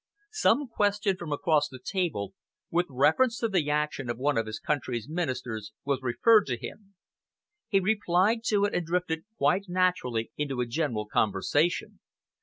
[0.33, 2.33] Some question from across the table,
[2.71, 6.95] with reference to the action of one of his country's Ministers, was referred to him.
[7.69, 11.99] He replied to it and drifted quite naturally into a general conversation.